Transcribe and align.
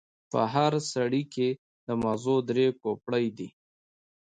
په 0.31 0.39
هر 0.53 0.73
سر 0.91 1.13
کې 1.33 1.49
یې 1.53 1.57
د 1.87 1.89
ماغزو 2.03 2.35
درې 2.49 2.65
کوپړۍ 2.81 3.27
دي. 3.37 3.49